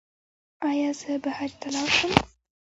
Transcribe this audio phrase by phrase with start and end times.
[0.69, 2.11] ایا زه به حج ته لاړ شم؟